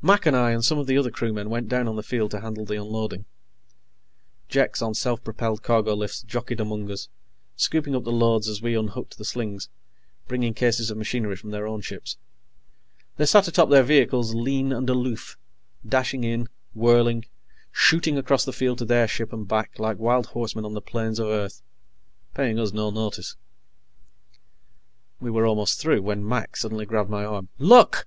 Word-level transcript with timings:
Mac 0.00 0.26
and 0.26 0.36
I 0.36 0.52
and 0.52 0.64
some 0.64 0.78
of 0.78 0.86
the 0.86 0.96
other 0.96 1.10
crewmen 1.10 1.50
went 1.50 1.68
down 1.68 1.88
on 1.88 1.96
the 1.96 2.02
field 2.04 2.30
to 2.30 2.40
handle 2.40 2.64
the 2.64 2.80
unloading. 2.80 3.24
Jeks 4.48 4.80
on 4.80 4.94
self 4.94 5.24
propelled 5.24 5.64
cargo 5.64 5.92
lifts 5.94 6.22
jockeyed 6.22 6.60
among 6.60 6.88
us, 6.88 7.08
scooping 7.56 7.92
up 7.96 8.04
the 8.04 8.12
loads 8.12 8.46
as 8.48 8.62
we 8.62 8.76
unhooked 8.76 9.18
the 9.18 9.24
slings, 9.24 9.68
bringing 10.28 10.54
cases 10.54 10.88
of 10.92 10.96
machinery 10.96 11.34
from 11.34 11.50
their 11.50 11.66
own 11.66 11.80
ship. 11.80 12.06
They 13.16 13.26
sat 13.26 13.48
atop 13.48 13.68
their 13.68 13.82
vehicles, 13.82 14.36
lean 14.36 14.72
and 14.72 14.88
aloof, 14.88 15.36
dashing 15.84 16.22
in, 16.22 16.46
whirling, 16.72 17.24
shooting 17.72 18.16
across 18.16 18.44
the 18.44 18.52
field 18.52 18.78
to 18.78 18.84
their 18.84 19.08
ship 19.08 19.32
and 19.32 19.48
back 19.48 19.80
like 19.80 19.98
wild 19.98 20.26
horsemen 20.26 20.64
on 20.64 20.74
the 20.74 20.80
plains 20.80 21.18
of 21.18 21.26
Earth, 21.26 21.60
paying 22.34 22.56
us 22.60 22.72
no 22.72 22.90
notice. 22.90 23.34
We 25.18 25.32
were 25.32 25.44
almost 25.44 25.80
through 25.80 26.02
when 26.02 26.24
Mac 26.24 26.56
suddenly 26.56 26.86
grabbed 26.86 27.10
my 27.10 27.24
arm. 27.24 27.48
"Look!" 27.58 28.06